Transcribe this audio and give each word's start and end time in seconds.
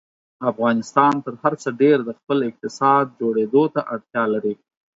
افغانستان 0.51 1.13
تر 1.25 1.33
هر 1.41 1.53
څه 1.61 1.69
ډېر 1.81 1.97
د 2.03 2.09
خپل 2.19 2.37
اقتصاد 2.49 3.05
جوړېدو 3.19 3.63
ته 3.73 3.81
اړتیا 3.93 4.23
لري. 4.33 4.53